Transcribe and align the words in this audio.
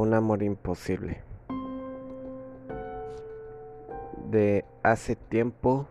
Un 0.00 0.14
amor 0.14 0.42
imposible. 0.42 1.20
De 4.30 4.64
hace 4.82 5.14
tiempo 5.14 5.88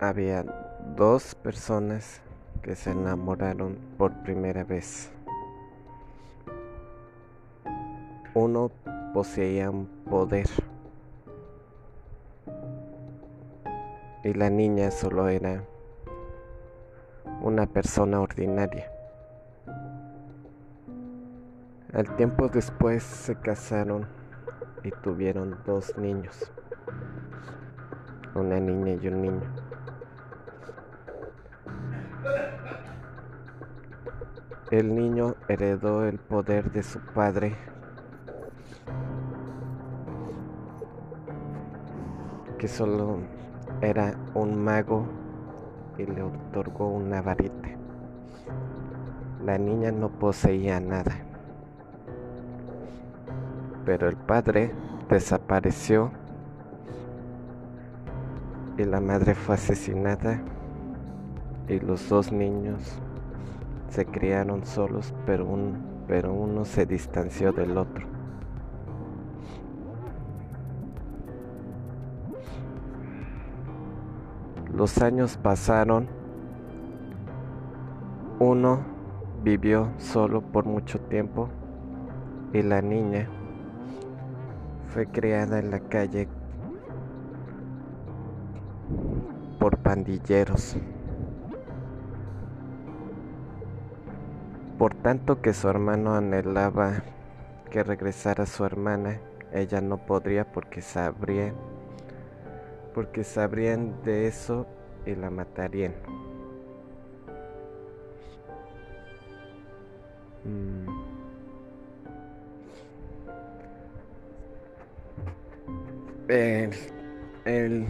había 0.00 0.42
dos 0.96 1.36
personas 1.36 2.20
que 2.62 2.74
se 2.74 2.90
enamoraron 2.90 3.78
por 3.96 4.12
primera 4.24 4.64
vez. 4.64 5.12
Uno 8.34 8.72
poseía 9.14 9.70
un 9.70 9.86
poder 10.10 10.48
y 14.24 14.34
la 14.34 14.50
niña 14.50 14.90
solo 14.90 15.28
era 15.28 15.62
una 17.40 17.66
persona 17.66 18.20
ordinaria. 18.20 18.97
Al 21.94 22.16
tiempo 22.16 22.48
después 22.48 23.02
se 23.02 23.34
casaron 23.34 24.06
y 24.84 24.90
tuvieron 24.90 25.56
dos 25.64 25.96
niños, 25.96 26.52
una 28.34 28.60
niña 28.60 28.92
y 29.00 29.08
un 29.08 29.22
niño. 29.22 29.42
El 34.70 34.94
niño 34.94 35.34
heredó 35.48 36.04
el 36.04 36.18
poder 36.18 36.70
de 36.72 36.82
su 36.82 37.00
padre 37.00 37.56
que 42.58 42.68
solo 42.68 43.20
era 43.80 44.14
un 44.34 44.62
mago 44.62 45.06
y 45.96 46.04
le 46.04 46.22
otorgó 46.22 46.88
una 46.88 47.22
varita. 47.22 47.70
La 49.42 49.56
niña 49.56 49.90
no 49.90 50.10
poseía 50.10 50.80
nada, 50.80 51.27
pero 53.88 54.06
el 54.06 54.16
padre 54.16 54.70
desapareció 55.08 56.10
y 58.76 58.84
la 58.84 59.00
madre 59.00 59.34
fue 59.34 59.54
asesinada 59.54 60.42
y 61.68 61.80
los 61.80 62.06
dos 62.10 62.30
niños 62.30 63.00
se 63.88 64.04
criaron 64.04 64.66
solos, 64.66 65.14
pero, 65.24 65.48
pero 66.06 66.34
uno 66.34 66.66
se 66.66 66.84
distanció 66.84 67.50
del 67.52 67.78
otro. 67.78 68.06
Los 74.70 74.98
años 74.98 75.38
pasaron. 75.38 76.08
Uno 78.38 78.80
vivió 79.42 79.88
solo 79.96 80.42
por 80.42 80.66
mucho 80.66 81.00
tiempo 81.00 81.48
y 82.52 82.60
la 82.60 82.82
niña 82.82 83.30
fue 84.92 85.06
criada 85.06 85.58
en 85.58 85.70
la 85.70 85.80
calle 85.80 86.28
por 89.58 89.78
pandilleros. 89.78 90.76
Por 94.78 94.94
tanto 94.94 95.40
que 95.42 95.52
su 95.52 95.68
hermano 95.68 96.14
anhelaba 96.14 97.02
que 97.70 97.82
regresara 97.82 98.46
su 98.46 98.64
hermana, 98.64 99.20
ella 99.52 99.80
no 99.80 99.98
podría 99.98 100.50
porque 100.50 100.80
sabría 100.80 101.52
porque 102.98 103.22
sabrían 103.22 104.02
de 104.02 104.26
eso 104.26 104.66
y 105.06 105.14
la 105.14 105.30
matarían. 105.30 105.94
Mm. 110.44 110.97
El, 116.28 117.86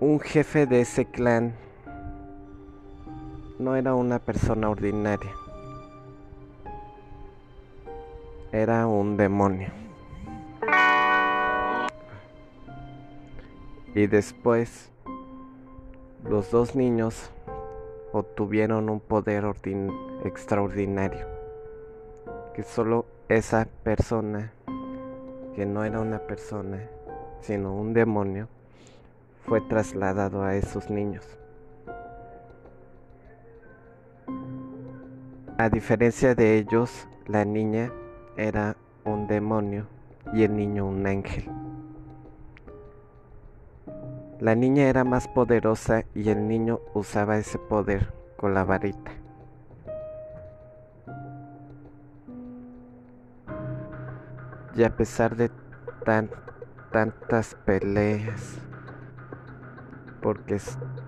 un 0.00 0.18
jefe 0.20 0.64
de 0.64 0.80
ese 0.80 1.04
clan 1.04 1.54
no 3.58 3.76
era 3.76 3.94
una 3.94 4.18
persona 4.18 4.70
ordinaria, 4.70 5.32
era 8.50 8.86
un 8.86 9.18
demonio. 9.18 9.68
Y 13.94 14.06
después 14.06 14.90
los 16.24 16.50
dos 16.50 16.74
niños 16.74 17.30
obtuvieron 18.12 18.88
un 18.88 19.00
poder 19.00 19.44
extraordinario 20.24 21.26
que 22.54 22.62
solo 22.62 23.04
esa 23.28 23.68
persona, 23.82 24.52
que 25.58 25.66
no 25.66 25.82
era 25.82 25.98
una 25.98 26.20
persona, 26.20 26.78
sino 27.40 27.74
un 27.74 27.92
demonio, 27.92 28.46
fue 29.44 29.60
trasladado 29.60 30.44
a 30.44 30.54
esos 30.54 30.88
niños. 30.88 31.26
A 35.58 35.68
diferencia 35.68 36.36
de 36.36 36.58
ellos, 36.58 37.08
la 37.26 37.44
niña 37.44 37.90
era 38.36 38.76
un 39.04 39.26
demonio 39.26 39.88
y 40.32 40.44
el 40.44 40.54
niño 40.54 40.86
un 40.86 41.04
ángel. 41.04 41.50
La 44.38 44.54
niña 44.54 44.84
era 44.84 45.02
más 45.02 45.26
poderosa 45.26 46.04
y 46.14 46.28
el 46.28 46.46
niño 46.46 46.78
usaba 46.94 47.36
ese 47.36 47.58
poder 47.58 48.12
con 48.36 48.54
la 48.54 48.62
varita. 48.62 49.10
Y 54.74 54.84
a 54.84 54.96
pesar 54.96 55.36
de 55.36 55.50
tan, 56.04 56.30
tantas 56.92 57.54
peleas, 57.54 58.58
porque, 60.22 60.60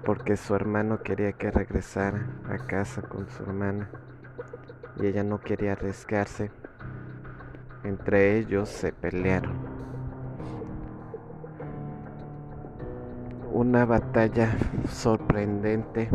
porque 0.04 0.36
su 0.36 0.54
hermano 0.54 1.02
quería 1.02 1.32
que 1.32 1.50
regresara 1.50 2.26
a 2.48 2.58
casa 2.58 3.02
con 3.02 3.28
su 3.30 3.42
hermana 3.42 3.90
y 4.96 5.06
ella 5.06 5.24
no 5.24 5.40
quería 5.40 5.72
arriesgarse, 5.72 6.50
entre 7.84 8.38
ellos 8.38 8.68
se 8.68 8.92
pelearon. 8.92 9.80
una 13.52 13.84
batalla 13.84 14.56
sorprendente 14.88 16.08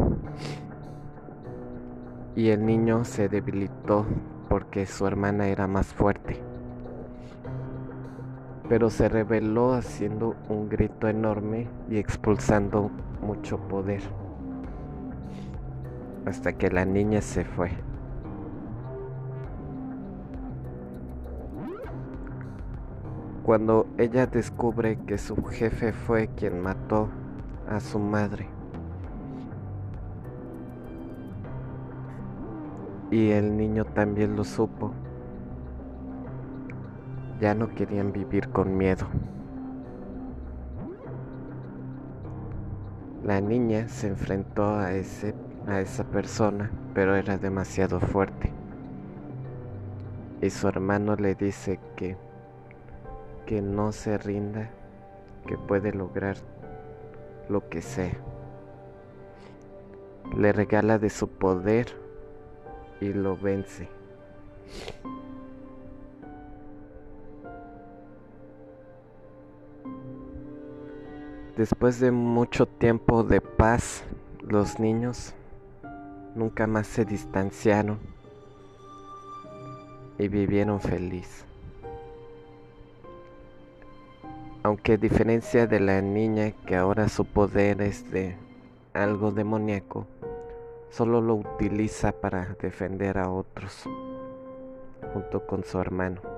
y 2.35 2.50
el 2.50 2.66
niño 2.66 3.03
se 3.03 3.28
debilitó 3.29 4.05
porque 4.50 4.85
su 4.85 5.05
hermana 5.05 5.47
era 5.47 5.67
más 5.67 5.88
fuerte. 5.88 6.54
Pero 8.67 8.89
se 8.89 9.09
rebeló 9.09 9.73
haciendo 9.73 10.35
un 10.49 10.69
grito 10.69 11.07
enorme 11.07 11.67
y 11.89 11.97
expulsando 11.97 12.89
mucho 13.21 13.59
poder. 13.59 14.01
Hasta 16.25 16.53
que 16.53 16.71
la 16.71 16.85
niña 16.85 17.21
se 17.21 17.45
fue. 17.45 17.71
Cuando 23.43 23.85
ella 23.99 24.25
descubre 24.25 24.97
que 25.05 25.19
su 25.19 25.35
jefe 25.45 25.93
fue 25.93 26.29
quien 26.29 26.61
mató 26.61 27.09
a 27.69 27.79
su 27.79 27.99
madre. 27.99 28.47
Y 33.11 33.29
el 33.29 33.55
niño 33.55 33.85
también 33.85 34.35
lo 34.35 34.43
supo. 34.43 34.91
Ya 37.40 37.53
no 37.53 37.69
querían 37.69 38.12
vivir 38.12 38.50
con 38.50 38.78
miedo. 38.78 39.06
La 43.23 43.41
niña 43.41 43.87
se 43.87 44.08
enfrentó 44.08 44.76
a 44.76 44.93
ese 44.93 45.34
a 45.67 45.82
esa 45.82 46.03
persona, 46.03 46.72
pero 46.93 47.16
era 47.16 47.37
demasiado 47.37 47.99
fuerte. 47.99 48.52
Y 50.41 50.49
su 50.49 50.67
hermano 50.67 51.16
le 51.16 51.34
dice 51.35 51.79
que 51.96 52.17
que 53.46 53.61
no 53.61 53.91
se 53.91 54.17
rinda, 54.17 54.70
que 55.46 55.58
puede 55.58 55.93
lograr 55.93 56.35
lo 57.47 57.70
que 57.70 57.81
sea. 57.81 58.17
Le 60.35 60.52
regala 60.52 60.97
de 60.97 61.11
su 61.11 61.29
poder 61.29 61.88
y 62.99 63.14
lo 63.14 63.38
vence. 63.38 63.88
Después 71.57 72.02
de 72.02 72.11
mucho 72.11 72.66
tiempo 72.66 73.23
de 73.23 73.40
paz, 73.40 74.03
los 74.41 74.78
niños 74.78 75.34
nunca 76.35 76.67
más 76.67 76.85
se 76.85 77.05
distanciaron 77.05 77.97
y 80.17 80.28
vivieron 80.28 80.81
feliz. 80.81 81.46
Aunque 84.63 84.93
a 84.93 84.97
diferencia 84.97 85.66
de 85.66 85.79
la 85.79 86.02
niña 86.02 86.52
que 86.66 86.75
ahora 86.75 87.07
su 87.07 87.23
poder 87.23 87.81
es 87.81 88.11
de 88.11 88.35
algo 88.93 89.31
demoníaco, 89.31 90.07
solo 90.90 91.22
lo 91.22 91.35
utiliza 91.35 92.11
para 92.11 92.57
defender 92.61 93.17
a 93.17 93.29
otros. 93.29 93.87
junto 95.13 95.46
con 95.46 95.63
su 95.63 95.79
hermano. 95.79 96.34